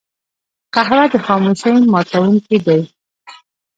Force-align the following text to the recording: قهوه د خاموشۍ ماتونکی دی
قهوه 0.73 1.03
د 1.11 1.13
خاموشۍ 1.25 1.75
ماتونکی 1.93 2.57
دی 2.65 2.81